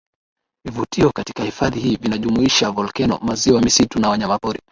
[0.65, 4.59] vivutio katika hifadhi hii vinajumuisha volkeno maziwa misitu na wanyamapori